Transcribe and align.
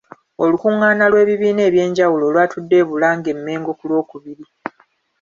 Olukungaana 0.43 1.03
lw'ebibiina 1.11 1.61
ebyenjawulo 1.69 2.23
olwatudde 2.27 2.75
e 2.81 2.85
Bulange- 2.89 3.35
Mmengo 3.37 3.71
ku 3.79 3.85
lwokubiri. 3.89 4.45